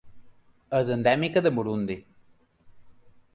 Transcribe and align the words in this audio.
És 0.77 0.89
endèmica 0.95 1.43
de 1.49 1.51
Burundi. 1.59 1.99